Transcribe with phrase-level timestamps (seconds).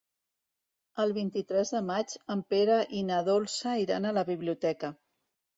[1.03, 4.95] El vint-i-tres de maig en Pere i na Dolça iran a la biblioteca.